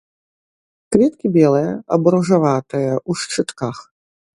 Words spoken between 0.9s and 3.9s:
Кветкі белыя або ружаватыя, у шчытках.